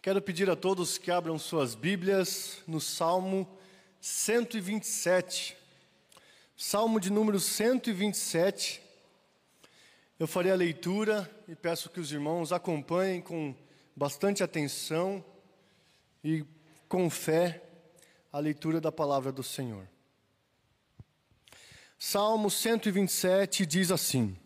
[0.00, 3.48] Quero pedir a todos que abram suas Bíblias no Salmo
[4.00, 5.56] 127.
[6.56, 8.80] Salmo de número 127.
[10.16, 13.52] Eu farei a leitura e peço que os irmãos acompanhem com
[13.96, 15.24] bastante atenção
[16.22, 16.44] e
[16.88, 17.60] com fé
[18.32, 19.88] a leitura da palavra do Senhor.
[21.98, 24.38] Salmo 127 diz assim: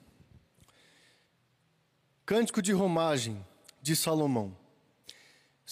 [2.24, 3.44] Cântico de romagem
[3.82, 4.61] de Salomão.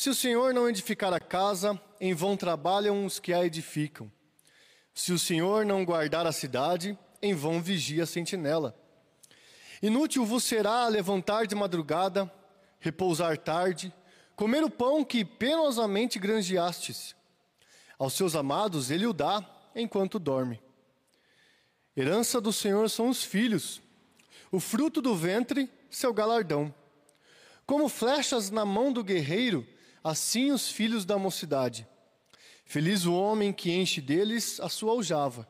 [0.00, 4.10] Se o Senhor não edificar a casa, em vão trabalham os que a edificam.
[4.95, 8.74] Se o Senhor não guardar a cidade, em vão vigia a sentinela.
[9.82, 12.32] Inútil vos será levantar de madrugada,
[12.78, 13.92] repousar tarde,
[14.34, 17.14] comer o pão que penosamente granjeastes.
[17.98, 19.44] Aos seus amados ele o dá
[19.77, 20.62] enquanto dorme.
[21.94, 23.82] Herança do Senhor são os filhos,
[24.50, 26.74] o fruto do ventre, seu galardão.
[27.66, 29.69] Como flechas na mão do guerreiro,
[30.02, 31.86] assim os filhos da mocidade.
[32.64, 35.48] Feliz o homem que enche deles a sua aljava.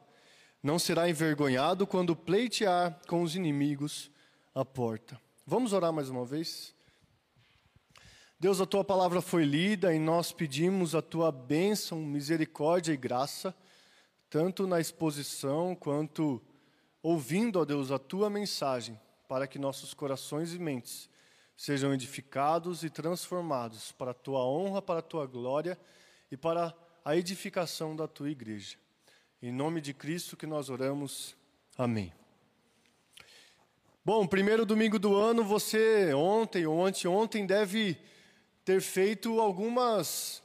[0.62, 4.10] Não será envergonhado quando pleitear com os inimigos
[4.54, 5.20] a porta.
[5.46, 6.74] Vamos orar mais uma vez?
[8.38, 13.54] Deus, a tua palavra foi lida e nós pedimos a tua bênção, misericórdia e graça,
[14.30, 16.40] tanto na exposição quanto
[17.02, 21.09] ouvindo, ó Deus, a tua mensagem, para que nossos corações e mentes
[21.60, 25.78] sejam edificados e transformados para a tua honra, para a tua glória
[26.32, 28.78] e para a edificação da tua igreja.
[29.42, 31.36] Em nome de Cristo que nós oramos.
[31.76, 32.14] Amém.
[34.02, 37.98] Bom, primeiro domingo do ano, você ontem ou anteontem deve
[38.64, 40.42] ter feito algumas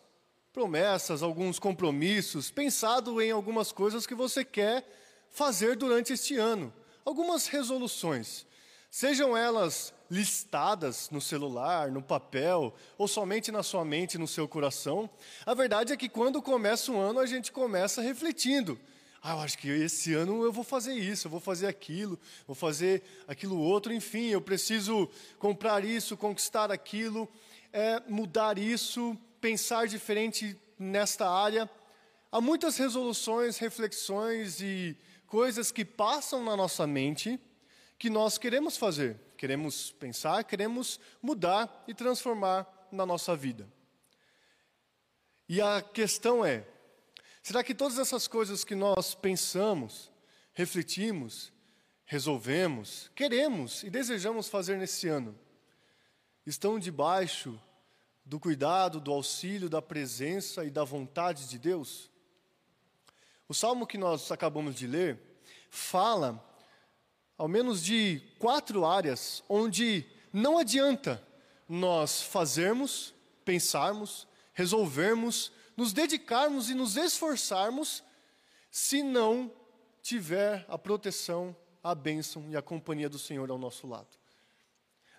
[0.52, 4.86] promessas, alguns compromissos, pensado em algumas coisas que você quer
[5.32, 6.74] fazer durante este ano,
[7.06, 8.46] algumas resoluções.
[8.92, 15.10] Sejam elas listadas no celular, no papel, ou somente na sua mente, no seu coração,
[15.46, 18.80] a verdade é que quando começa um ano, a gente começa refletindo.
[19.22, 22.56] Ah, eu acho que esse ano eu vou fazer isso, eu vou fazer aquilo, vou
[22.56, 27.28] fazer aquilo outro, enfim, eu preciso comprar isso, conquistar aquilo,
[27.74, 31.68] é, mudar isso, pensar diferente nesta área.
[32.32, 34.96] Há muitas resoluções, reflexões e
[35.26, 37.40] coisas que passam na nossa mente
[37.98, 43.72] que nós queremos fazer, queremos pensar, queremos mudar e transformar na nossa vida.
[45.48, 46.66] E a questão é:
[47.44, 50.12] será que todas essas coisas que nós pensamos,
[50.52, 51.54] refletimos,
[52.06, 55.40] resolvemos, queremos e desejamos fazer nesse ano,
[56.44, 57.62] estão debaixo
[58.26, 62.10] do cuidado, do auxílio, da presença e da vontade de Deus?
[63.48, 65.22] O salmo que nós acabamos de ler
[65.70, 66.44] fala
[67.38, 71.22] ao menos de quatro áreas onde não adianta
[71.68, 73.14] nós fazermos,
[73.44, 78.04] pensarmos, resolvermos, nos dedicarmos e nos esforçarmos
[78.72, 79.52] se não
[80.02, 84.08] tiver a proteção, a bênção e a companhia do Senhor ao nosso lado.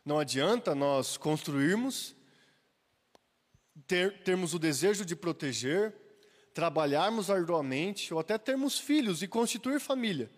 [0.04, 2.14] Não adianta nós construirmos,
[3.86, 5.94] ter, termos o desejo de proteger,
[6.54, 10.30] trabalharmos arduamente ou até termos filhos e constituir família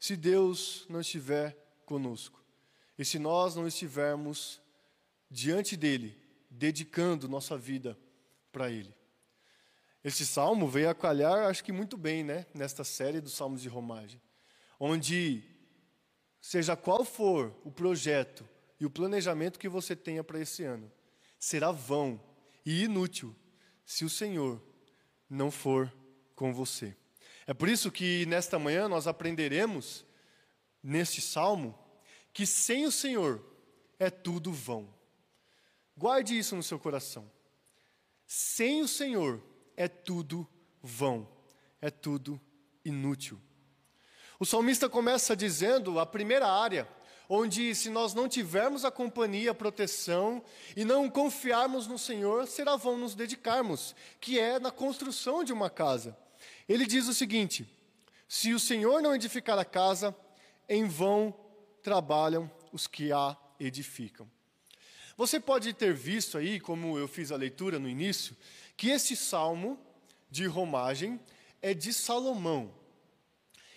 [0.00, 2.42] se Deus não estiver conosco.
[2.98, 4.60] E se nós não estivermos
[5.30, 6.18] diante dele,
[6.50, 7.96] dedicando nossa vida
[8.50, 8.92] para ele.
[10.02, 13.68] Esse salmo veio a calhar, acho que muito bem, né, nesta série dos salmos de
[13.68, 14.20] romagem,
[14.78, 15.44] onde
[16.40, 18.48] seja qual for o projeto
[18.80, 20.90] e o planejamento que você tenha para esse ano,
[21.38, 22.20] será vão
[22.64, 23.36] e inútil
[23.84, 24.60] se o Senhor
[25.28, 25.92] não for
[26.34, 26.96] com você.
[27.50, 30.04] É por isso que nesta manhã nós aprenderemos,
[30.80, 31.76] neste salmo,
[32.32, 33.44] que sem o Senhor
[33.98, 34.88] é tudo vão.
[35.96, 37.28] Guarde isso no seu coração.
[38.24, 39.42] Sem o Senhor
[39.76, 40.46] é tudo
[40.80, 41.28] vão,
[41.80, 42.40] é tudo
[42.84, 43.36] inútil.
[44.38, 46.86] O salmista começa dizendo a primeira área,
[47.28, 50.40] onde se nós não tivermos a companhia, a proteção
[50.76, 55.68] e não confiarmos no Senhor, será vão nos dedicarmos, que é na construção de uma
[55.68, 56.16] casa.
[56.70, 57.66] Ele diz o seguinte:
[58.28, 60.16] se o Senhor não edificar a casa,
[60.68, 61.34] em vão
[61.82, 64.30] trabalham os que a edificam.
[65.16, 68.36] Você pode ter visto aí, como eu fiz a leitura no início,
[68.76, 69.84] que esse salmo
[70.30, 71.18] de romagem
[71.60, 72.72] é de Salomão.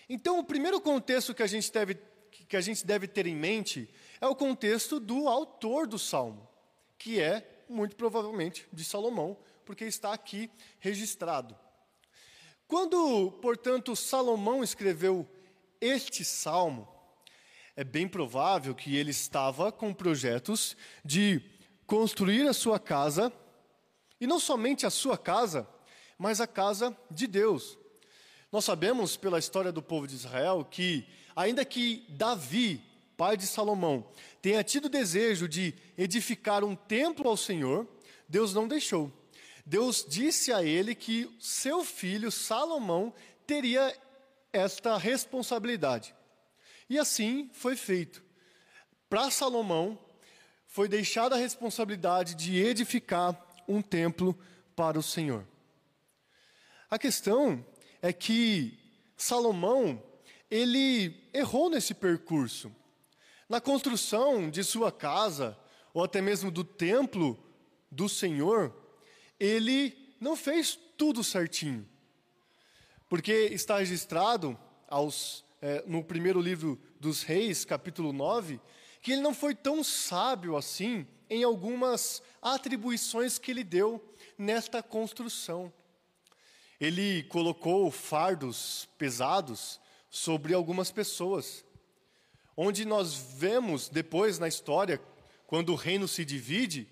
[0.08, 1.98] Então, o primeiro contexto que a gente deve,
[2.30, 6.48] que a gente deve ter em mente é o contexto do autor do salmo,
[6.96, 10.48] que é, muito provavelmente, de Salomão, porque está aqui
[10.78, 11.63] registrado.
[12.74, 15.30] Quando, portanto, Salomão escreveu
[15.80, 16.88] este salmo,
[17.76, 21.40] é bem provável que ele estava com projetos de
[21.86, 23.32] construir a sua casa
[24.20, 25.68] E não somente a sua casa,
[26.18, 27.78] mas a casa de Deus.
[28.50, 31.06] Nós sabemos pela história do povo de Israel que,
[31.36, 32.82] ainda que Davi,
[33.16, 34.04] pai de Salomão,
[34.42, 37.86] tenha tido desejo de edificar um templo ao Senhor,
[38.28, 39.12] Deus não deixou.
[39.66, 43.14] Deus disse a ele que seu filho Salomão
[43.46, 43.96] teria
[44.52, 46.14] esta responsabilidade.
[46.88, 48.22] E assim foi feito.
[49.08, 49.98] Para Salomão,
[50.66, 54.38] foi deixada a responsabilidade de edificar um templo
[54.76, 55.46] para o Senhor.
[56.90, 57.64] A questão
[58.02, 58.78] é que
[59.16, 60.02] Salomão,
[60.50, 62.74] ele errou nesse percurso.
[63.48, 65.56] Na construção de sua casa,
[65.92, 67.38] ou até mesmo do templo
[67.90, 68.74] do Senhor,
[69.44, 71.88] ele não fez tudo certinho.
[73.08, 74.58] Porque está registrado
[74.88, 78.60] aos, é, no primeiro livro dos Reis, capítulo 9,
[79.02, 84.02] que ele não foi tão sábio assim em algumas atribuições que ele deu
[84.38, 85.72] nesta construção
[86.80, 89.80] ele colocou fardos pesados
[90.10, 91.64] sobre algumas pessoas.
[92.56, 95.00] Onde nós vemos depois na história,
[95.46, 96.88] quando o reino se divide,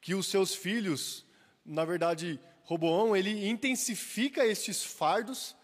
[0.00, 1.24] que os seus filhos,
[1.64, 5.56] na verdade, Roboão, ele intensifica estes fardos,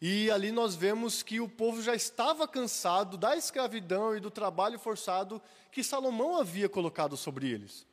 [0.00, 4.78] e ali nós vemos que o povo já estava cansado da escravidão e do trabalho
[4.78, 5.40] forçado
[5.72, 7.86] que Salomão havia colocado sobre eles.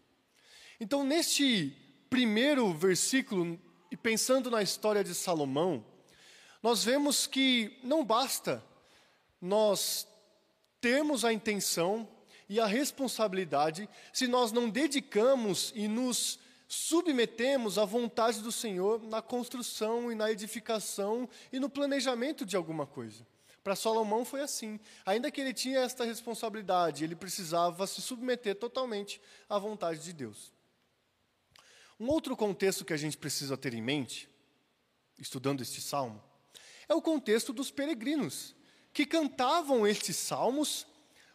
[0.80, 1.76] Então, neste
[2.10, 3.60] primeiro versículo,
[3.90, 5.86] e pensando na história de Salomão,
[6.62, 8.64] nós vemos que não basta
[9.40, 10.08] nós
[10.82, 12.08] termos a intenção
[12.50, 16.38] e a responsabilidade se nós não dedicamos e nos
[16.74, 22.88] submetemos à vontade do Senhor na construção e na edificação e no planejamento de alguma
[22.88, 23.28] coisa.
[23.62, 24.80] Para Salomão foi assim.
[25.06, 30.54] Ainda que ele tinha esta responsabilidade, ele precisava se submeter totalmente à vontade de Deus.
[32.00, 34.30] Um outro contexto que a gente precisa ter em mente,
[35.20, 36.24] estudando este salmo,
[36.88, 38.56] é o contexto dos peregrinos,
[38.94, 40.88] que cantavam estes salmos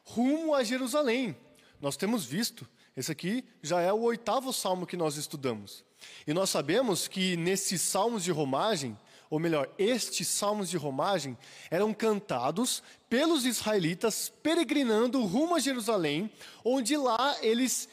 [0.03, 1.37] rumo a Jerusalém.
[1.79, 2.67] Nós temos visto,
[2.97, 5.85] esse aqui já é o oitavo salmo que nós estudamos.
[6.27, 8.99] E nós sabemos que nesses salmos de romagem,
[9.29, 11.37] ou melhor, estes salmos de romagem,
[11.71, 16.31] eram cantados pelos israelitas peregrinando rumo a Jerusalém,
[16.65, 17.89] onde lá eles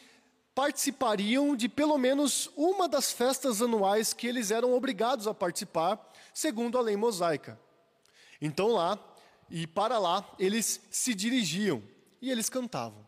[0.56, 6.00] participariam de pelo menos uma das festas anuais que eles eram obrigados a participar,
[6.34, 7.60] segundo a lei mosaica.
[8.40, 8.98] Então lá,
[9.50, 11.84] e para lá, eles se dirigiam
[12.22, 13.03] e eles cantavam.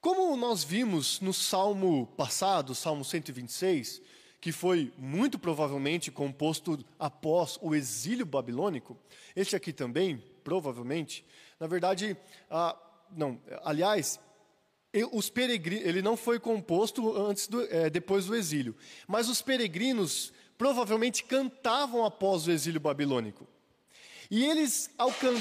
[0.00, 4.00] Como nós vimos no salmo passado, Salmo 126,
[4.40, 8.96] que foi muito provavelmente composto após o exílio babilônico,
[9.36, 11.22] este aqui também, provavelmente,
[11.58, 12.16] na verdade,
[12.50, 12.74] ah,
[13.14, 14.18] não, aliás,
[15.12, 18.74] os peregrinos, ele não foi composto antes do, é, depois do exílio,
[19.06, 23.46] mas os peregrinos provavelmente cantavam após o exílio babilônico.
[24.30, 25.34] E eles, ao, can,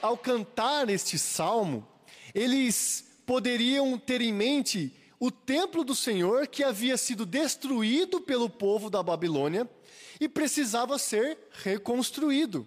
[0.00, 1.86] ao cantar este salmo,
[2.34, 8.88] eles poderiam ter em mente o templo do Senhor que havia sido destruído pelo povo
[8.88, 9.68] da Babilônia
[10.20, 12.66] e precisava ser reconstruído.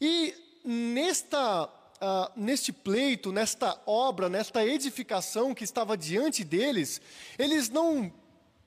[0.00, 0.34] E
[0.64, 1.70] nesta
[2.00, 7.00] ah, neste pleito, nesta obra, nesta edificação que estava diante deles,
[7.38, 8.12] eles não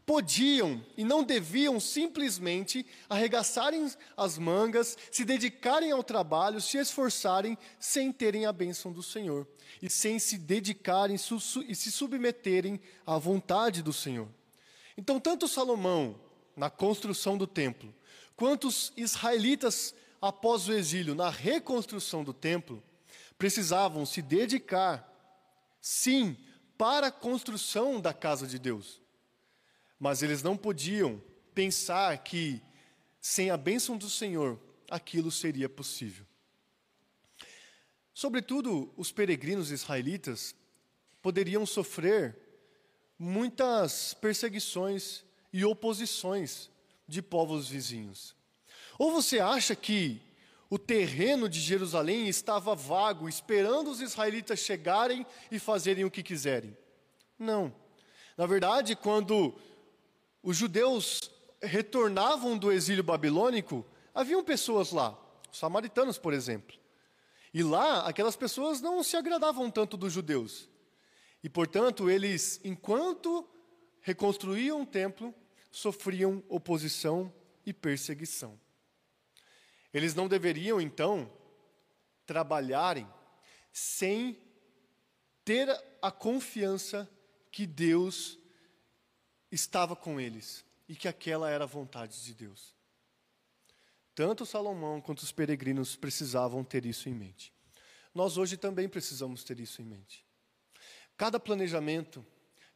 [0.09, 8.11] podiam e não deviam simplesmente arregaçarem as mangas, se dedicarem ao trabalho, se esforçarem sem
[8.11, 9.47] terem a bênção do Senhor
[9.79, 14.27] e sem se dedicarem e se submeterem à vontade do Senhor.
[14.97, 16.19] Então, tanto Salomão,
[16.55, 17.93] na construção do templo,
[18.35, 22.81] quanto os israelitas após o exílio, na reconstrução do templo,
[23.37, 25.07] precisavam se dedicar,
[25.79, 26.35] sim,
[26.75, 28.98] para a construção da casa de Deus.
[29.99, 31.21] Mas eles não podiam
[31.53, 32.61] pensar que,
[33.19, 34.57] sem a bênção do Senhor,
[34.89, 36.25] aquilo seria possível.
[38.13, 40.55] Sobretudo, os peregrinos israelitas
[41.21, 42.37] poderiam sofrer
[43.17, 46.69] muitas perseguições e oposições
[47.07, 48.35] de povos vizinhos.
[48.97, 50.21] Ou você acha que
[50.69, 56.77] o terreno de Jerusalém estava vago, esperando os israelitas chegarem e fazerem o que quiserem.
[57.37, 57.73] Não.
[58.37, 59.53] Na verdade, quando
[60.41, 61.31] os judeus
[61.61, 65.17] retornavam do exílio babilônico, haviam pessoas lá,
[65.51, 66.77] os samaritanos, por exemplo.
[67.53, 70.69] E lá, aquelas pessoas não se agradavam tanto dos judeus.
[71.43, 73.47] E, portanto, eles, enquanto
[74.01, 75.33] reconstruíam o templo,
[75.71, 77.33] sofriam oposição
[77.65, 78.59] e perseguição.
[79.93, 81.31] Eles não deveriam, então,
[82.25, 83.07] trabalharem
[83.71, 84.39] sem
[85.43, 85.69] ter
[86.01, 87.09] a confiança
[87.51, 88.38] que Deus
[89.51, 92.73] estava com eles e que aquela era a vontade de Deus.
[94.15, 97.53] Tanto Salomão quanto os peregrinos precisavam ter isso em mente.
[98.13, 100.25] Nós hoje também precisamos ter isso em mente.
[101.15, 102.25] Cada planejamento,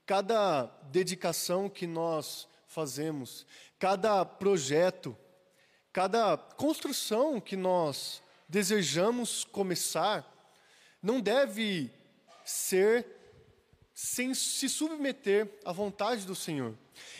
[0.06, 3.46] cada dedicação que nós fazemos,
[3.80, 5.18] cada projeto,
[5.92, 10.30] cada construção que nós desejamos começar,
[11.02, 11.92] não deve
[12.46, 13.23] ser
[13.94, 16.76] sem se submeter à vontade do Senhor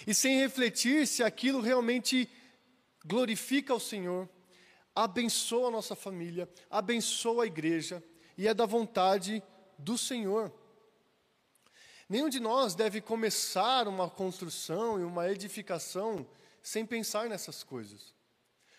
[0.08, 2.30] e sem refletir se aquilo realmente
[3.06, 4.28] glorifica o Senhor,
[4.96, 8.04] abençoa a nossa família, abençoa a igreja
[8.38, 9.44] e é da vontade
[9.78, 10.52] do Senhor.
[12.10, 16.28] Nenhum de nós deve começar uma construção e uma edificação
[16.62, 18.14] sem pensar nessas coisas.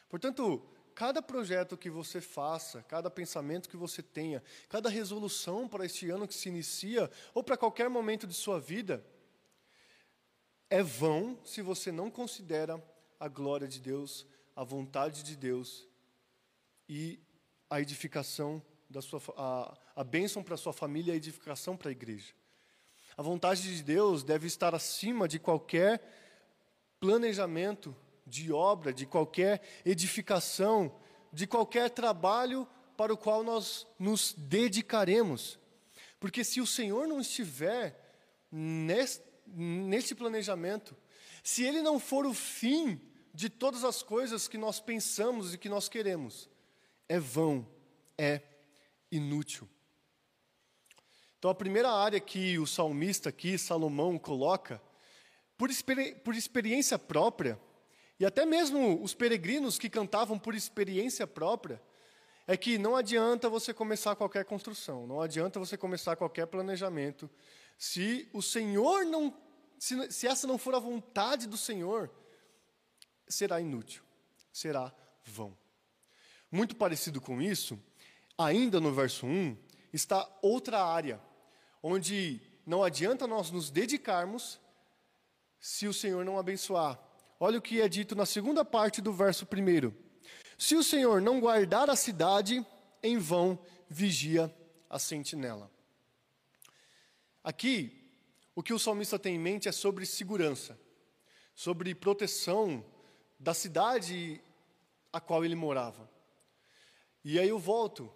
[0.08, 0.62] Portanto,
[0.94, 6.28] cada projeto que você faça, cada pensamento que você tenha, cada resolução para este ano
[6.28, 9.04] que se inicia, ou para qualquer momento de sua vida,
[10.70, 12.82] é vão se você não considera
[13.18, 15.88] a glória de Deus, a vontade de Deus
[16.88, 17.20] e
[17.68, 21.92] a edificação da sua a, a bênção para sua família e a edificação para a
[21.92, 22.32] igreja.
[23.16, 26.02] A vontade de Deus deve estar acima de qualquer
[27.00, 27.94] planejamento
[28.26, 30.94] de obra, de qualquer edificação,
[31.32, 32.66] de qualquer trabalho
[32.96, 35.58] para o qual nós nos dedicaremos.
[36.18, 38.00] Porque se o Senhor não estiver
[38.50, 40.96] nesse planejamento,
[41.42, 43.00] se Ele não for o fim
[43.34, 46.48] de todas as coisas que nós pensamos e que nós queremos,
[47.08, 47.68] é vão,
[48.16, 48.40] é
[49.10, 49.68] inútil.
[51.38, 54.80] Então, a primeira área que o salmista aqui, Salomão, coloca,
[55.58, 57.60] por, experi por experiência própria,
[58.24, 61.78] e até mesmo os peregrinos que cantavam por experiência própria,
[62.46, 67.28] é que não adianta você começar qualquer construção, não adianta você começar qualquer planejamento,
[67.76, 69.36] se o Senhor não,
[69.78, 72.10] se, se essa não for a vontade do Senhor,
[73.28, 74.02] será inútil,
[74.50, 74.90] será
[75.22, 75.54] vão.
[76.50, 77.78] Muito parecido com isso,
[78.38, 79.54] ainda no verso 1,
[79.92, 81.20] está outra área,
[81.82, 84.58] onde não adianta nós nos dedicarmos
[85.60, 86.98] se o Senhor não abençoar,
[87.38, 89.94] Olha o que é dito na segunda parte do verso primeiro.
[90.56, 92.64] Se o Senhor não guardar a cidade,
[93.02, 94.54] em vão vigia
[94.88, 95.70] a sentinela.
[97.42, 98.04] Aqui,
[98.54, 100.78] o que o salmista tem em mente é sobre segurança,
[101.54, 102.84] sobre proteção
[103.38, 104.40] da cidade
[105.12, 106.08] a qual ele morava.
[107.24, 108.10] E aí eu volto.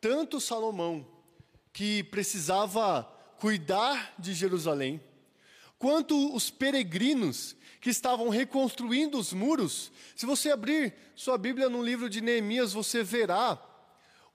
[0.00, 1.06] Tanto Salomão,
[1.72, 3.04] que precisava
[3.38, 5.00] cuidar de Jerusalém,
[5.82, 9.90] quanto os peregrinos que estavam reconstruindo os muros.
[10.14, 13.60] Se você abrir sua Bíblia no livro de Neemias, você verá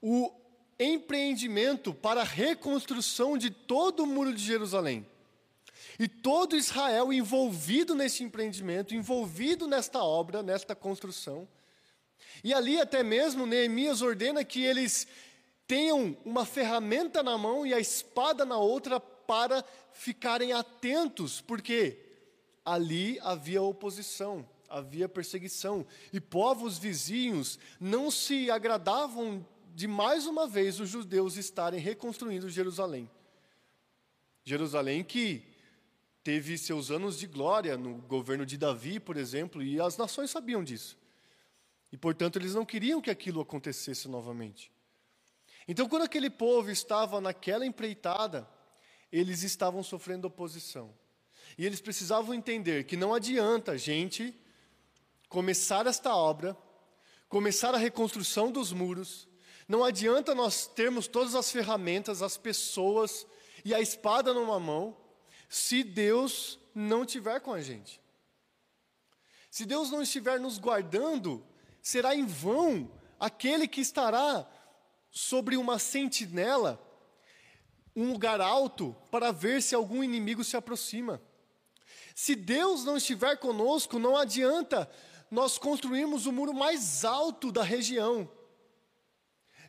[0.02, 0.30] o
[0.78, 5.06] empreendimento para a reconstrução de todo o muro de Jerusalém.
[5.98, 11.48] E todo Israel envolvido nesse empreendimento, envolvido nesta obra, nesta construção.
[12.44, 15.08] E ali até mesmo Neemias ordena que eles
[15.66, 22.02] tenham uma ferramenta na mão e a espada na outra para ficarem atentos, porque
[22.64, 30.80] ali havia oposição, havia perseguição, e povos vizinhos não se agradavam de mais uma vez
[30.80, 33.08] os judeus estarem reconstruindo Jerusalém.
[34.42, 35.46] Jerusalém que
[36.24, 40.64] teve seus anos de glória no governo de Davi, por exemplo, e as nações sabiam
[40.64, 40.96] disso.
[41.92, 44.72] E, portanto, eles não queriam que aquilo acontecesse novamente.
[45.66, 48.48] Então, quando aquele povo estava naquela empreitada,
[49.10, 50.94] eles estavam sofrendo oposição.
[51.56, 54.34] E eles precisavam entender que não adianta a gente
[55.28, 56.56] começar esta obra,
[57.28, 59.28] começar a reconstrução dos muros,
[59.66, 63.26] não adianta nós termos todas as ferramentas, as pessoas
[63.64, 64.96] e a espada numa mão,
[65.48, 68.00] se Deus não estiver com a gente.
[69.50, 71.44] Se Deus não estiver nos guardando,
[71.82, 74.48] será em vão aquele que estará
[75.10, 76.80] sobre uma sentinela,
[78.00, 81.20] um lugar alto, para ver se algum inimigo se aproxima.
[82.14, 84.88] Se Deus não estiver conosco, não adianta
[85.30, 88.30] nós construirmos o muro mais alto da região.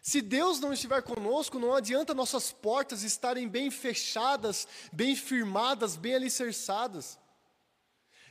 [0.01, 6.15] Se Deus não estiver conosco, não adianta nossas portas estarem bem fechadas, bem firmadas, bem
[6.15, 7.19] alicerçadas.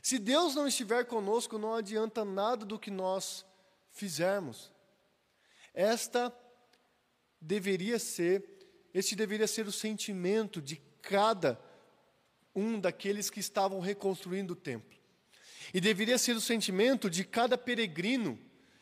[0.01, 3.45] Se Deus não estiver conosco, não adianta nada do que nós
[3.91, 4.71] fizermos.
[5.73, 6.33] Esta
[7.39, 8.58] deveria ser,
[8.93, 11.59] este deveria ser o sentimento de cada
[12.55, 14.97] um daqueles que estavam reconstruindo o templo.
[15.73, 18.39] E deveria ser o sentimento de cada peregrino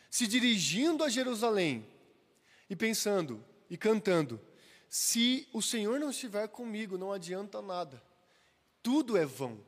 [0.10, 1.86] se dirigindo a Jerusalém
[2.70, 4.40] e pensando e cantando:
[4.90, 8.02] se o Senhor não estiver comigo, não adianta nada.
[8.82, 9.60] Tudo é vão.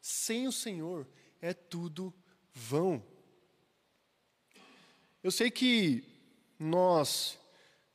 [0.00, 1.06] Sem o Senhor
[1.40, 2.14] é tudo
[2.52, 3.02] vão.
[5.22, 6.04] Eu sei que
[6.58, 7.38] nós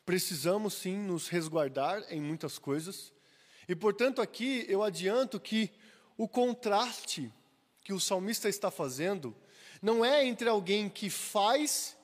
[0.05, 3.13] precisamos sim nos resguardar em muitas coisas,
[3.67, 5.71] e portanto aqui eu adianto que
[6.17, 7.31] o contraste
[7.81, 9.35] que o salmista está fazendo
[9.81, 11.97] não é entre alguém que faz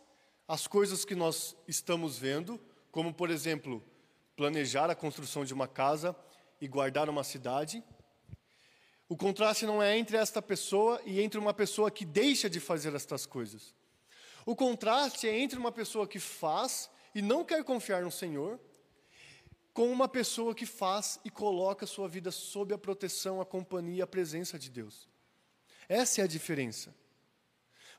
[0.47, 2.59] as coisas que nós estamos vendo,
[2.91, 3.83] como por exemplo,
[4.35, 6.15] planejar a construção de uma casa
[6.59, 7.83] e guardar uma cidade.
[9.07, 12.93] O contraste não é entre esta pessoa e entre uma pessoa que deixa de fazer
[12.93, 13.73] estas coisas.
[14.45, 16.89] O contraste é entre uma pessoa que faz
[17.19, 18.57] e não quer confiar no Senhor,
[19.73, 24.07] com uma pessoa que faz e coloca sua vida sob a proteção, a companhia, a
[24.07, 25.07] presença de Deus.
[25.89, 26.95] Essa é a diferença.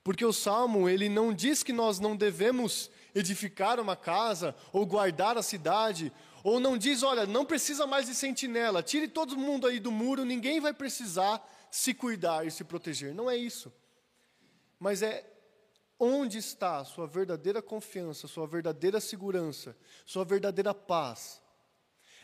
[0.02, 5.36] Porque o salmo, ele não diz que nós não devemos edificar uma casa ou guardar
[5.36, 6.10] a cidade,
[6.42, 10.24] ou não diz, olha, não precisa mais de sentinela, tire todo mundo aí do muro,
[10.24, 13.14] ninguém vai precisar se cuidar e se proteger.
[13.14, 13.70] Não é isso.
[14.78, 15.30] Mas é
[16.00, 19.76] onde está a sua verdadeira confiança, sua verdadeira segurança,
[20.06, 21.42] sua verdadeira paz.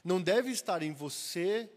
[0.03, 1.71] Não deve estar em você,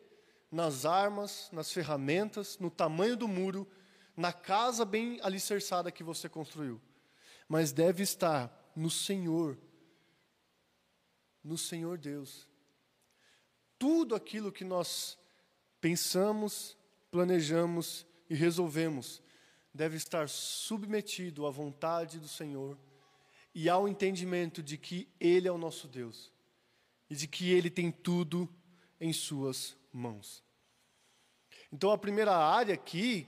[0.50, 3.70] nas armas, nas ferramentas, no tamanho do muro,
[4.16, 6.82] na casa bem alicerçada que você construiu,
[7.50, 9.58] mas deve estar no Senhor,
[11.44, 12.48] no Senhor Deus.
[13.78, 15.18] Tudo aquilo que nós
[15.82, 16.78] pensamos,
[17.12, 19.22] planejamos e resolvemos
[19.74, 22.78] deve estar submetido à vontade do Senhor
[23.54, 26.32] e ao entendimento de que Ele é o nosso Deus
[27.10, 28.50] e de que Ele tem tudo
[29.00, 30.44] em Suas mãos.
[31.72, 33.28] Então, a primeira área aqui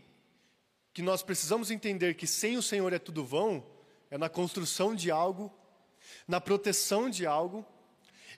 [0.93, 3.65] que nós precisamos entender que sem o Senhor é tudo vão
[4.11, 5.51] é na construção de algo,
[6.27, 7.65] na proteção de algo.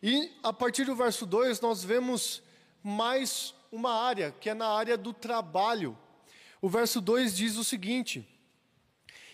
[0.01, 2.43] E a partir do verso 2 nós vemos
[2.83, 5.97] mais uma área, que é na área do trabalho.
[6.63, 8.25] O verso 2 diz o seguinte: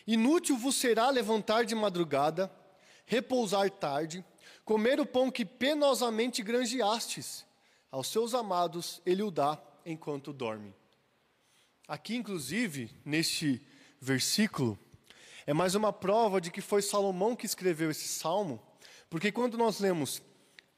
[0.07, 2.51] Inútil vos será levantar de madrugada,
[3.05, 4.25] repousar tarde,
[4.65, 7.45] comer o pão que penosamente granjeastes.
[7.91, 10.73] Aos seus amados ele o dá enquanto dorme.
[11.87, 13.61] Aqui, inclusive, neste
[14.01, 14.75] versículo,
[15.45, 18.59] é mais uma prova de que foi Salomão que escreveu esse salmo,
[19.07, 20.19] porque quando nós lemos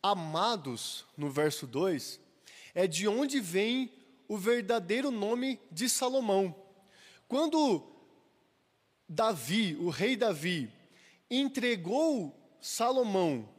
[0.04, 2.20] amados no verso 2,
[2.76, 4.01] é de onde vem
[4.32, 6.56] o verdadeiro nome de Salomão.
[7.28, 7.86] Quando
[9.06, 10.72] Davi, o rei Davi,
[11.30, 13.54] entregou Salomão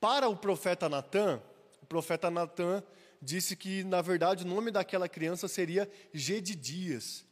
[0.00, 1.40] para o profeta Natã,
[1.80, 2.82] o profeta Natã
[3.22, 7.24] disse que, na verdade, o nome daquela criança seria Gedidias.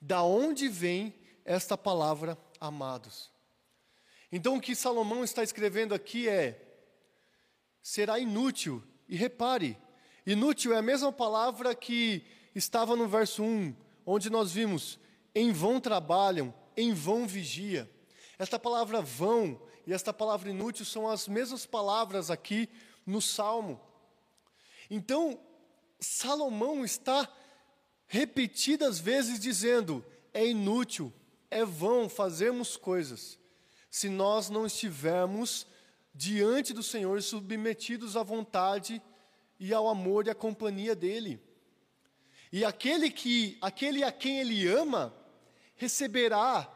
[0.00, 3.30] Da onde vem esta palavra amados?
[4.32, 6.58] Então, o que Salomão está escrevendo aqui é:
[7.82, 9.76] será inútil, e repare,
[10.26, 14.98] Inútil é a mesma palavra que estava no verso 1, onde nós vimos:
[15.34, 17.90] em vão trabalham, em vão vigia.
[18.38, 22.68] Esta palavra vão e esta palavra inútil são as mesmas palavras aqui
[23.06, 23.80] no Salmo.
[24.90, 25.40] Então,
[25.98, 27.28] Salomão está
[28.06, 30.04] repetidas vezes dizendo:
[30.34, 31.12] é inútil,
[31.50, 33.38] é vão fazermos coisas,
[33.90, 35.66] se nós não estivermos
[36.14, 39.00] diante do Senhor submetidos à vontade
[39.60, 41.38] e ao amor e à companhia dele.
[42.50, 45.14] E aquele que, aquele a quem ele ama,
[45.76, 46.68] receberá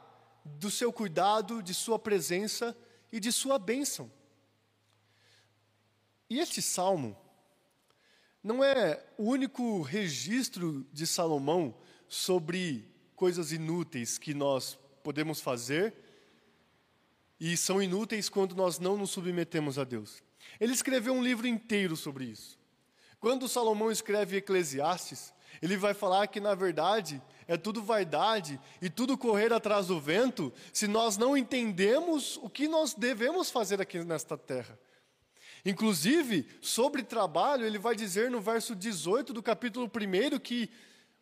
[0.45, 2.77] do seu cuidado, de sua presença
[3.11, 4.13] e de sua bênção.
[6.29, 7.17] E este salmo
[8.43, 11.75] não é o único registro de Salomão
[12.07, 15.95] sobre coisas inúteis que nós podemos fazer
[17.41, 20.23] e são inúteis quando nós não nos submetemos a Deus.
[20.61, 22.59] Ele escreveu um livro inteiro sobre isso.
[23.25, 25.33] Quando Salomão escreve Eclesiastes,
[25.63, 30.53] ele vai falar que, na verdade, é tudo vaidade e tudo correr atrás do vento,
[30.75, 34.79] se nós não entendemos o que nós devemos fazer aqui nesta terra.
[35.65, 40.69] Inclusive, sobre trabalho, ele vai dizer no verso 18 do capítulo 1 que,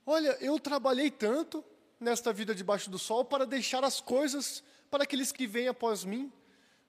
[0.05, 1.65] olha, eu trabalhei tanto
[2.01, 4.61] nesta vida debaixo do sol para deixar as coisas
[4.91, 6.33] para aqueles que vêm após mim,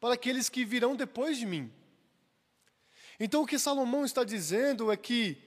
[0.02, 1.72] para aqueles que virão depois de mim.
[3.20, 5.38] Então o que Salomão está dizendo é que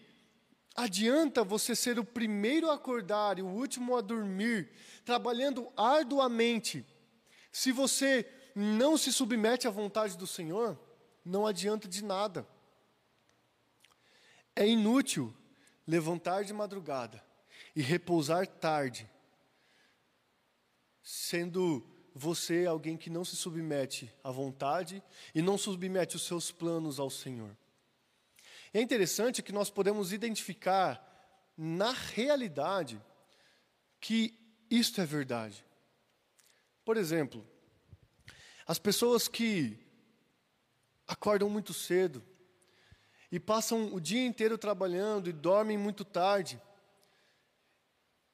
[0.74, 4.70] adianta você ser o primeiro a acordar e o último a dormir,
[5.04, 6.84] trabalhando arduamente.
[7.50, 10.78] Se você não se submete à vontade do Senhor,
[11.24, 12.46] não adianta de nada.
[14.54, 15.34] É inútil
[15.86, 17.22] levantar de madrugada
[17.74, 19.08] e repousar tarde,
[21.02, 21.86] sendo
[22.18, 25.02] você alguém que não se submete à vontade
[25.34, 27.54] e não submete os seus planos ao Senhor.
[28.72, 30.98] É interessante que nós podemos identificar
[31.58, 32.98] na realidade
[34.00, 34.34] que
[34.70, 35.62] isto é verdade.
[36.86, 37.46] Por exemplo,
[38.66, 39.78] as pessoas que
[41.06, 42.24] acordam muito cedo
[43.30, 46.58] e passam o dia inteiro trabalhando e dormem muito tarde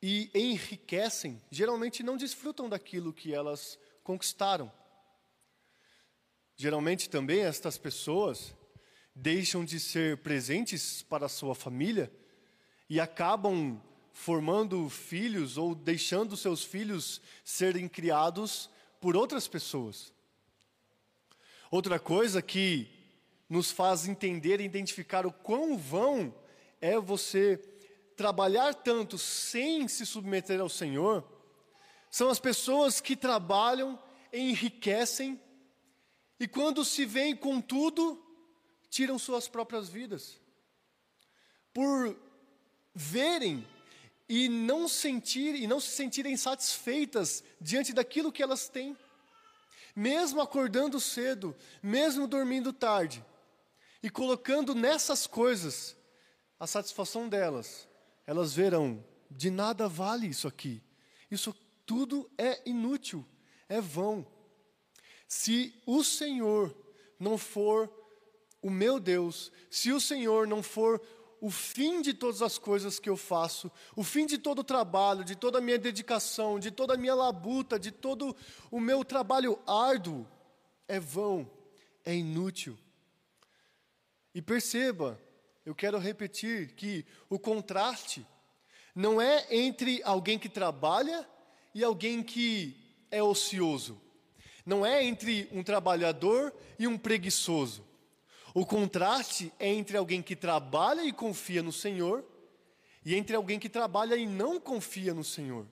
[0.02, 4.70] e enriquecem, geralmente não desfrutam daquilo que elas conquistaram.
[6.56, 8.52] Geralmente também estas pessoas
[9.14, 12.12] deixam de ser presentes para a sua família
[12.90, 13.80] e acabam
[14.12, 18.68] formando filhos ou deixando seus filhos serem criados
[19.00, 20.12] por outras pessoas.
[21.70, 22.88] Outra coisa que
[23.48, 26.34] nos faz entender e identificar o quão vão
[26.80, 27.56] é você
[28.22, 31.24] trabalhar tanto sem se submeter ao Senhor,
[32.08, 34.00] são as pessoas que trabalham,
[34.32, 35.40] enriquecem
[36.38, 38.24] e quando se veem com tudo,
[38.88, 40.38] tiram suas próprias vidas.
[41.74, 42.16] Por
[42.94, 43.66] verem
[44.28, 48.96] e não sentir e não se sentirem satisfeitas diante daquilo que elas têm.
[49.96, 53.24] Mesmo acordando cedo, mesmo dormindo tarde,
[54.00, 55.96] e colocando nessas coisas
[56.60, 57.88] a satisfação delas,
[58.26, 60.82] elas verão, de nada vale isso aqui.
[61.30, 61.54] Isso
[61.86, 63.26] tudo é inútil,
[63.68, 64.26] é vão.
[65.26, 66.76] Se o Senhor
[67.18, 67.90] não for
[68.60, 71.00] o meu Deus, se o Senhor não for
[71.40, 75.24] o fim de todas as coisas que eu faço, o fim de todo o trabalho,
[75.24, 78.36] de toda a minha dedicação, de toda a minha labuta, de todo
[78.70, 80.24] o meu trabalho árduo,
[80.86, 81.50] é vão,
[82.04, 82.78] é inútil.
[84.32, 85.20] E perceba,
[85.64, 88.26] eu quero repetir que o contraste
[88.94, 91.28] não é entre alguém que trabalha
[91.74, 92.76] e alguém que
[93.10, 94.00] é ocioso.
[94.66, 97.86] Não é entre um trabalhador e um preguiçoso.
[98.54, 102.24] O contraste é entre alguém que trabalha e confia no Senhor
[103.04, 105.66] e entre alguém que trabalha e não confia no Senhor.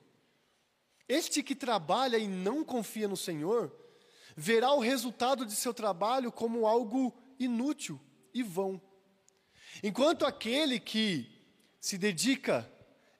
[1.07, 3.71] Este que trabalha e não confia no Senhor
[4.35, 7.99] verá o resultado de seu trabalho como algo inútil
[8.33, 8.81] e vão.
[9.83, 11.29] Enquanto aquele que
[11.79, 12.69] se dedica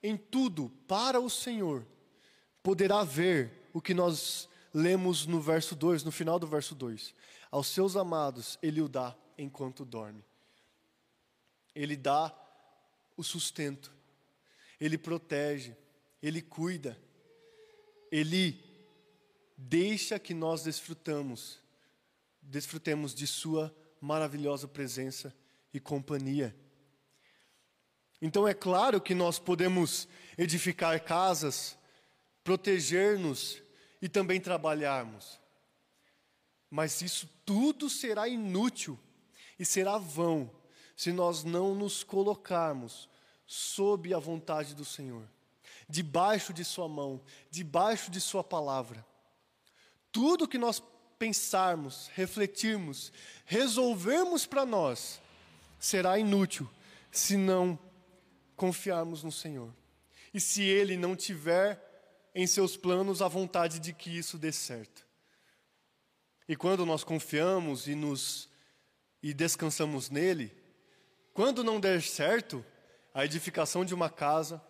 [0.02, 1.86] em tudo para o Senhor
[2.62, 7.14] poderá ver o que nós lemos no verso 2, no final do verso 2.
[7.50, 10.24] Aos seus amados ele o dá enquanto dorme.
[11.74, 12.32] Ele dá
[13.16, 13.92] o sustento,
[14.80, 15.76] ele protege,
[16.22, 16.98] ele cuida,
[18.10, 18.62] ele
[19.56, 21.58] deixa que nós desfrutamos,
[22.40, 25.34] desfrutemos de sua maravilhosa presença
[25.72, 26.54] e companhia.
[28.20, 30.06] Então é claro que nós podemos
[30.38, 31.76] edificar casas,
[32.44, 33.62] proteger-nos
[34.00, 35.40] e também trabalharmos.
[36.70, 38.98] Mas isso tudo será inútil
[39.58, 40.50] e será vão
[40.96, 43.08] se nós não nos colocarmos
[43.46, 45.28] sob a vontade do Senhor,
[45.88, 49.04] debaixo de Sua mão, debaixo de Sua palavra.
[50.10, 50.82] Tudo que nós
[51.18, 53.12] pensarmos, refletirmos,
[53.44, 55.20] resolvermos para nós,
[55.82, 56.70] será inútil
[57.10, 57.76] se não
[58.54, 59.74] confiarmos no Senhor.
[60.32, 61.76] E se Ele não tiver
[62.32, 65.04] em seus planos a vontade de que isso dê certo.
[66.48, 68.48] E quando nós confiamos e nos
[69.20, 70.56] e descansamos nele,
[71.34, 72.64] quando não der certo
[73.12, 74.62] a edificação de uma casa,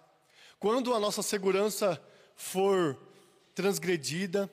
[0.59, 2.03] quando a nossa segurança
[2.35, 2.99] for
[3.55, 4.51] transgredida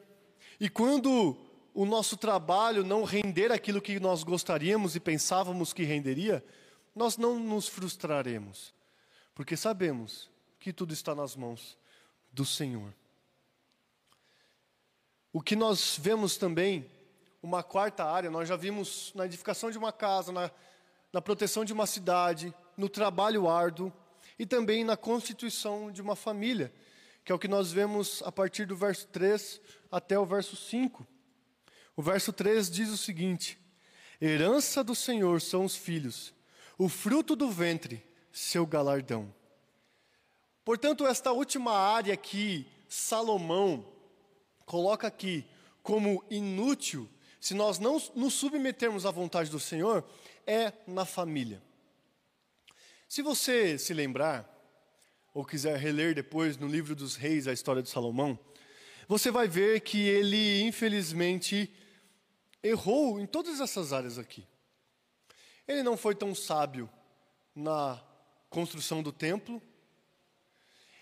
[0.59, 1.37] e quando
[1.73, 6.43] o nosso trabalho não render aquilo que nós gostaríamos e pensávamos que renderia,
[6.95, 8.73] nós não nos frustraremos,
[9.33, 10.29] porque sabemos
[10.59, 11.77] que tudo está nas mãos
[12.31, 12.93] do Senhor.
[15.31, 16.89] O que nós vemos também
[17.41, 20.51] uma quarta área, nós já vimos na edificação de uma casa, na,
[21.13, 23.93] na proteção de uma cidade, no trabalho árduo
[24.37, 26.73] e também na constituição de uma família,
[27.23, 31.05] que é o que nós vemos a partir do verso 3 até o verso 5.
[31.99, 33.59] O verso 3 diz o seguinte:
[34.21, 36.33] Herança do Senhor são os filhos,
[36.77, 39.35] o fruto do ventre, seu galardão.
[40.63, 43.85] Portanto, esta última área que Salomão
[44.65, 45.45] coloca aqui
[45.83, 50.09] como inútil se nós não nos submetermos à vontade do Senhor,
[50.47, 51.61] é na família.
[53.09, 54.49] Se você se lembrar,
[55.33, 58.39] ou quiser reler depois no livro dos reis a história de Salomão,
[59.05, 61.69] você vai ver que ele, infelizmente,
[62.63, 64.45] errou em todas essas áreas aqui.
[65.67, 66.89] Ele não foi tão sábio
[67.55, 68.03] na
[68.49, 69.61] construção do templo,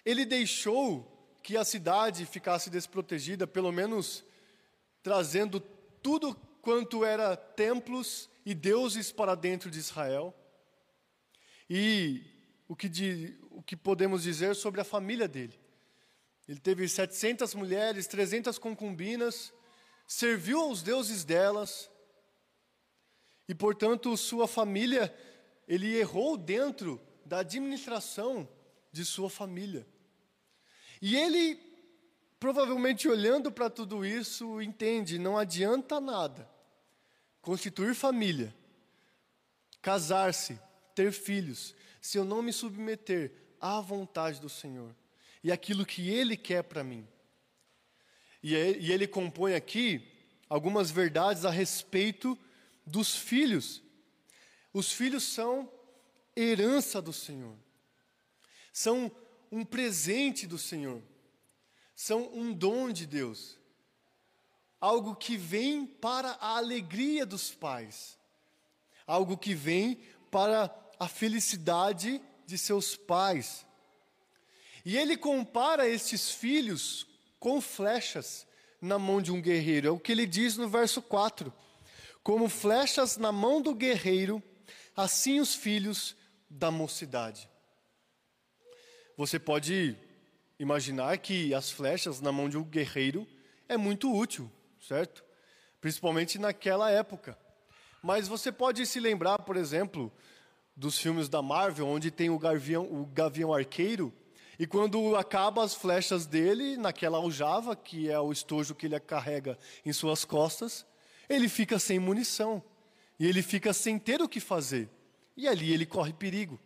[0.06, 4.24] ele deixou que a cidade ficasse desprotegida, pelo menos
[5.02, 5.60] trazendo
[6.02, 10.36] tudo quanto era templos e deuses para dentro de Israel.
[11.70, 12.22] E
[12.68, 15.58] o que, de, o que podemos dizer sobre a família dele?
[16.48, 19.54] Ele teve 700 mulheres, 300 concubinas,
[20.08, 21.92] serviu aos deuses delas,
[23.48, 25.14] e portanto sua família,
[25.68, 28.48] ele errou dentro da administração
[28.92, 29.86] de sua família.
[31.02, 31.60] E ele,
[32.40, 36.50] provavelmente olhando para tudo isso, entende: não adianta nada
[37.42, 38.54] constituir família,
[39.82, 40.60] casar-se,
[40.94, 44.94] ter filhos, se eu não me submeter à vontade do Senhor
[45.44, 47.08] e aquilo que Ele quer para mim.
[48.42, 50.06] E ele compõe aqui
[50.50, 52.38] algumas verdades a respeito
[52.86, 53.82] dos filhos.
[54.74, 55.72] Os filhos são
[56.36, 57.56] herança do Senhor,
[58.72, 59.12] são
[59.52, 61.02] um presente do Senhor,
[61.96, 63.58] são um dom de Deus,
[64.80, 68.20] algo que vem para a alegria dos pais,
[69.08, 69.96] algo que vem
[70.30, 73.66] para a felicidade de seus pais.
[74.86, 77.08] E ele compara estes filhos
[77.40, 78.48] com flechas
[78.82, 81.54] na mão de um guerreiro, é o que ele diz no verso 4.
[82.24, 84.42] Como flechas na mão do guerreiro,
[84.96, 86.16] assim os filhos
[86.50, 87.50] da mocidade.
[89.16, 89.96] Você pode
[90.60, 93.28] imaginar que as flechas na mão de um guerreiro
[93.68, 95.24] é muito útil, certo?
[95.80, 97.38] Principalmente naquela época.
[98.02, 100.12] Mas você pode se lembrar, por exemplo,
[100.76, 104.14] dos filmes da Marvel, onde tem o gavião, o gavião arqueiro,
[104.60, 109.58] e quando acaba as flechas dele, naquela aljava, que é o estojo que ele carrega
[109.86, 110.86] em suas costas,
[111.30, 112.64] ele fica sem munição.
[113.20, 114.90] E ele fica sem ter o que fazer.
[115.36, 116.60] E ali ele corre perigo.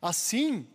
[0.00, 0.66] Assim,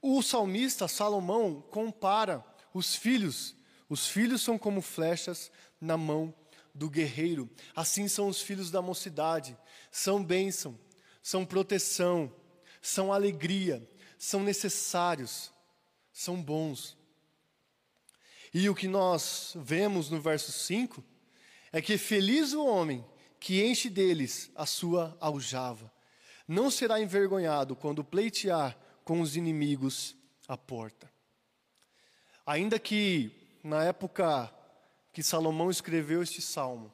[0.00, 3.56] o salmista Salomão compara os filhos.
[3.88, 6.34] Os filhos são como flechas na mão
[6.74, 7.48] do guerreiro.
[7.74, 9.56] Assim são os filhos da mocidade.
[9.90, 10.78] São bênção,
[11.22, 12.32] são proteção,
[12.82, 13.86] são alegria,
[14.18, 15.52] são necessários,
[16.12, 16.96] são bons.
[18.52, 21.02] E o que nós vemos no verso 5
[21.72, 23.04] é que feliz o homem
[23.38, 25.92] que enche deles a sua aljava
[26.48, 31.10] não será envergonhado quando pleitear com os inimigos à porta.
[32.46, 34.52] Ainda que na época
[35.12, 36.92] que Salomão escreveu este salmo,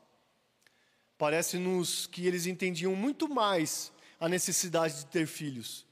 [1.19, 5.87] parece-nos que eles entendiam muito mais a necessidade de ter filhos.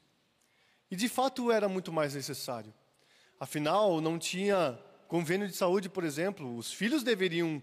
[0.90, 2.74] E de fato era muito mais necessário.
[3.38, 7.62] Afinal, não tinha convênio de saúde, por exemplo, os filhos deveriam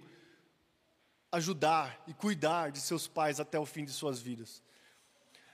[1.31, 4.63] ajudar e cuidar de seus pais até o fim de suas vidas.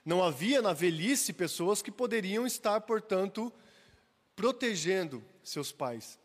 [0.05, 3.51] Não havia na velhice pessoas que poderiam estar, portanto,
[4.35, 6.19] protegendo seus pais.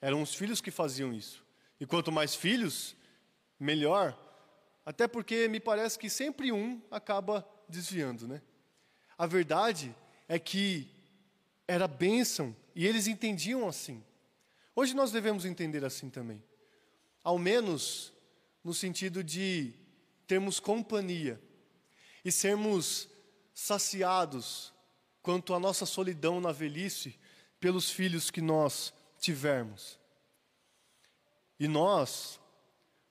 [0.00, 1.44] Eram os filhos que faziam isso.
[1.80, 2.96] E quanto mais filhos,
[3.58, 4.16] melhor.
[4.84, 8.40] Até porque me parece que sempre um acaba desviando, né?
[9.18, 9.94] A verdade
[10.28, 10.88] é que
[11.66, 14.02] era bênção e eles entendiam assim.
[14.74, 16.42] Hoje nós devemos entender assim também.
[17.22, 18.12] Ao menos
[18.62, 19.72] no sentido de
[20.26, 21.40] termos companhia
[22.24, 23.08] e sermos
[23.54, 24.72] saciados
[25.22, 27.18] quanto à nossa solidão na velhice
[27.58, 29.98] pelos filhos que nós tivermos.
[31.58, 32.38] E nós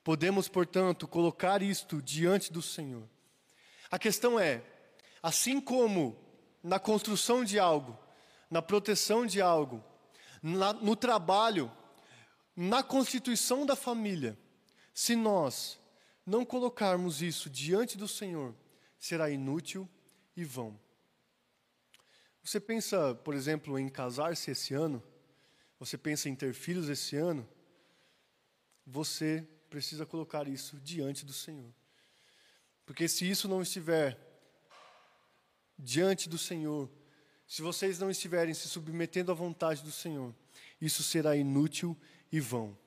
[0.04, 3.10] podemos, portanto, colocar isto diante do Senhor.
[3.90, 4.62] A questão é,
[5.22, 6.16] assim como
[6.66, 7.96] na construção de algo,
[8.50, 9.84] na proteção de algo,
[10.42, 11.72] na, no trabalho,
[12.56, 14.36] na constituição da família,
[14.92, 15.80] se nós
[16.26, 18.56] não colocarmos isso diante do Senhor,
[18.98, 19.88] será inútil
[20.36, 20.80] e vão.
[22.44, 25.04] Você pensa, por exemplo, em casar-se esse ano?
[25.80, 27.48] Você pensa em ter filhos esse ano?
[28.88, 31.72] Você precisa colocar isso diante do Senhor.
[32.88, 34.25] Porque se isso não estiver
[35.78, 36.90] diante do Senhor,
[37.48, 40.34] se vocês não estiverem se submetendo à vontade do Senhor,
[40.82, 41.98] isso será inútil
[42.32, 42.78] e vão.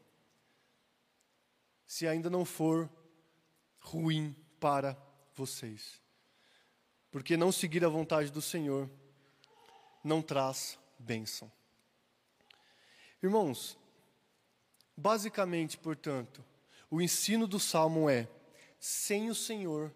[1.86, 2.90] Se ainda não for
[3.80, 4.96] ruim para
[5.34, 6.02] vocês.
[7.10, 8.90] Porque não seguir a vontade do Senhor
[10.04, 11.50] não traz bênção.
[13.22, 13.78] Irmãos,
[14.96, 16.44] basicamente, portanto,
[16.90, 18.28] o ensino do salmo é:
[18.78, 19.94] sem o Senhor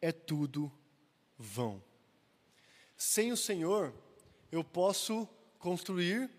[0.00, 0.70] é tudo
[1.38, 1.82] vão.
[3.02, 3.94] Sem o Senhor,
[4.52, 5.26] eu posso
[5.58, 6.30] construir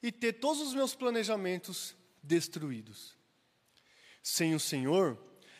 [0.00, 3.16] e ter todos os meus planejamentos destruídos.
[4.22, 5.18] Sem o Senhor,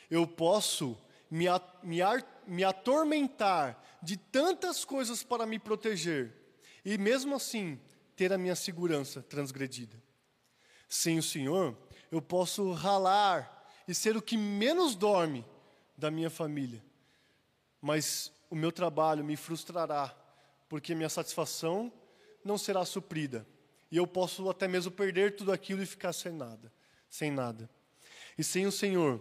[0.08, 0.96] eu posso
[1.28, 1.46] me,
[1.82, 1.98] me,
[2.46, 6.32] me atormentar de tantas coisas para me proteger
[6.84, 7.76] e mesmo assim
[8.14, 10.00] ter a minha segurança transgredida.
[10.88, 11.76] Sem o Senhor,
[12.08, 15.44] eu posso ralar e ser o que menos dorme
[15.98, 16.84] da minha família,
[17.80, 20.16] mas o meu trabalho me frustrará,
[20.68, 21.92] porque minha satisfação
[22.44, 23.46] não será suprida
[23.90, 26.72] e eu posso até mesmo perder tudo aquilo e ficar sem nada,
[27.08, 27.70] sem nada.
[28.36, 29.20] E sem o Senhor,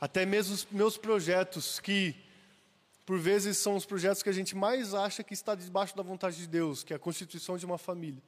[0.00, 2.14] até mesmo os meus projetos que
[3.04, 6.36] por vezes são os projetos que a gente mais acha que está debaixo da vontade
[6.36, 8.22] de Deus, que é a constituição de uma família.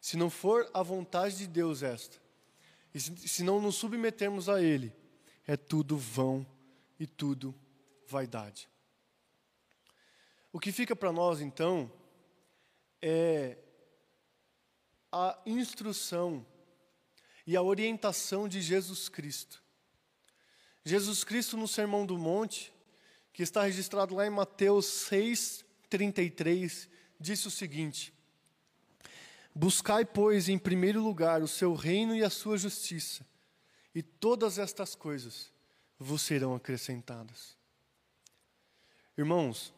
[0.00, 2.18] Se não for a vontade de Deus esta,
[2.94, 4.92] e se, não nos submetermos a Ele,
[5.46, 6.46] é tudo vão
[7.00, 7.54] e tudo
[8.06, 8.68] vaidade.
[10.52, 11.92] O que fica para nós, então,
[13.02, 13.56] é
[15.12, 16.44] a instrução
[17.46, 19.62] e a orientação de Jesus Cristo.
[20.84, 22.72] Jesus Cristo, no Sermão do Monte,
[23.32, 26.88] que está registrado lá em Mateus 6, 33,
[27.20, 28.12] disse o seguinte:
[29.54, 33.26] Buscai, pois, em primeiro lugar o seu reino e a sua justiça,
[33.94, 35.52] e todas estas coisas
[35.98, 37.56] vos serão acrescentadas.
[39.16, 39.74] Irmãos,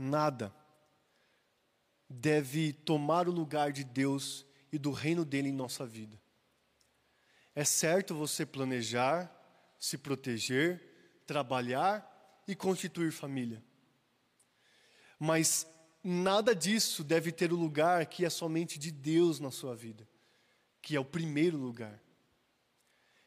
[0.00, 0.54] nada
[2.08, 6.20] deve tomar o lugar de Deus e do reino dele em nossa vida.
[7.54, 9.30] É certo você planejar,
[9.78, 12.06] se proteger, trabalhar
[12.48, 13.62] e constituir família.
[15.18, 15.66] Mas
[16.02, 20.08] nada disso deve ter o lugar que é somente de Deus na sua vida,
[20.80, 22.00] que é o primeiro lugar.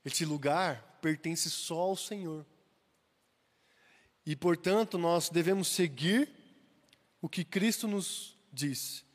[0.04, 2.46] Este lugar pertence só ao Senhor.
[4.26, 6.43] E, portanto, nós devemos seguir
[7.24, 9.06] o que Cristo nos diz: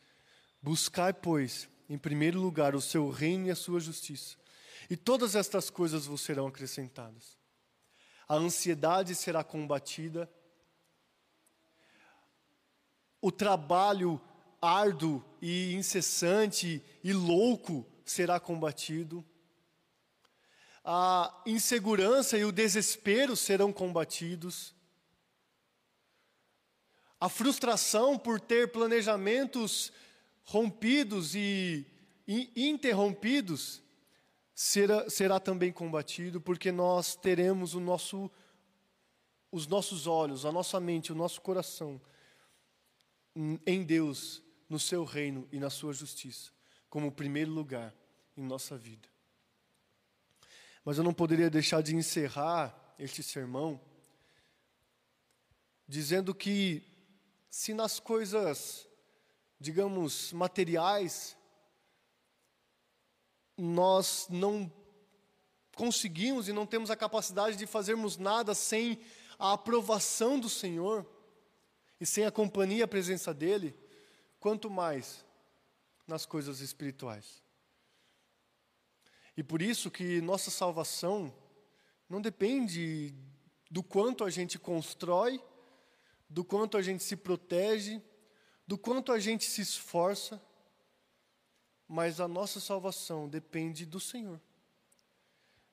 [0.63, 4.35] Buscai, pois, em primeiro lugar o seu reino e a sua justiça,
[4.89, 7.37] e todas estas coisas vos serão acrescentadas.
[8.27, 10.27] A ansiedade será combatida,
[13.21, 14.19] o trabalho
[14.61, 19.23] árduo e incessante e louco será combatido,
[20.83, 24.75] a insegurança e o desespero serão combatidos,
[27.21, 29.93] a frustração por ter planejamentos
[30.45, 31.87] rompidos e
[32.55, 33.83] interrompidos
[34.55, 38.31] será, será também combatido, porque nós teremos o nosso,
[39.53, 42.01] os nossos olhos, a nossa mente, o nosso coração
[43.65, 46.51] em Deus, no seu reino e na sua justiça,
[46.91, 47.95] como primeiro lugar
[48.37, 49.09] em nossa vida.
[50.85, 53.81] Mas eu não poderia deixar de encerrar este sermão
[55.87, 56.83] dizendo que
[57.51, 58.89] se nas coisas,
[59.59, 61.37] digamos, materiais,
[63.57, 64.73] nós não
[65.75, 69.01] conseguimos e não temos a capacidade de fazermos nada sem
[69.39, 71.07] a aprovação do Senhor
[72.01, 73.77] e sem a companhia e a presença dEle,
[74.41, 75.25] quanto mais
[76.07, 77.43] nas coisas espirituais.
[79.37, 81.33] E por isso que nossa salvação
[82.09, 83.15] não depende
[83.71, 85.41] do quanto a gente constrói
[86.29, 88.03] do quanto a gente se protege,
[88.67, 90.43] do quanto a gente se esforça,
[91.87, 94.41] mas a nossa salvação depende do Senhor,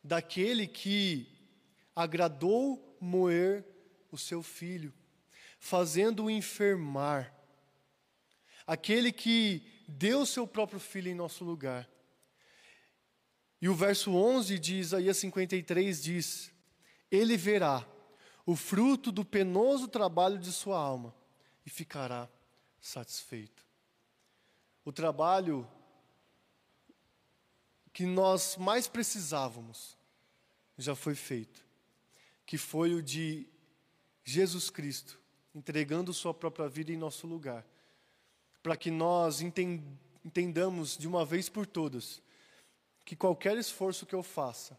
[0.02, 1.28] daquele que
[1.94, 3.66] agradou moer
[4.10, 4.94] o seu filho,
[5.60, 7.34] fazendo-o enfermar,
[8.66, 11.90] aquele que deu o seu próprio filho em nosso lugar.
[13.62, 16.52] E o verso 11 de Isaías 53 diz:
[17.12, 17.86] Ele verá
[18.46, 21.14] o fruto do penoso trabalho de sua alma
[21.66, 22.30] e ficará
[22.80, 23.66] satisfeito.
[24.84, 25.68] O trabalho
[27.92, 29.98] que nós mais precisávamos
[30.78, 31.66] já foi feito,
[32.46, 33.48] que foi o de
[34.24, 35.20] Jesus Cristo
[35.56, 37.66] entregando sua própria vida em nosso lugar,
[38.62, 42.22] para que nós entendamos de uma vez por todas
[43.06, 44.78] que qualquer esforço que eu faça,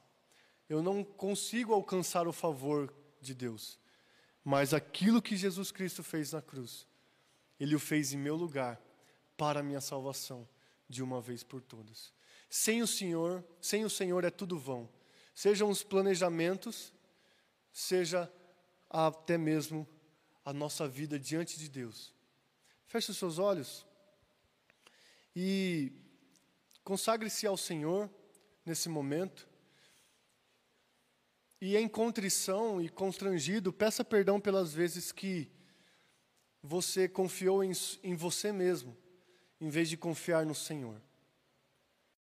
[0.69, 2.93] eu não consigo alcançar o favor
[3.27, 3.79] de Deus.
[4.45, 6.87] Mas aquilo que Jesus Cristo fez na cruz,
[7.59, 8.81] Ele o fez em meu lugar,
[9.37, 10.49] para a minha salvação,
[10.89, 12.13] de uma vez por todas.
[12.49, 14.89] Sem o Senhor, sem o Senhor é tudo vão.
[15.35, 16.93] Sejam os planejamentos,
[17.73, 18.33] seja
[18.89, 19.87] até mesmo
[20.45, 22.15] a nossa vida diante de Deus.
[22.87, 23.85] Feche os seus olhos
[25.35, 25.93] e
[26.85, 28.09] consagre-se ao Senhor
[28.65, 29.47] nesse momento.
[31.61, 35.51] E em contrição e constrangido, peça perdão pelas vezes que
[36.63, 38.97] você confiou em, em você mesmo,
[39.61, 41.01] em vez de confiar no Senhor.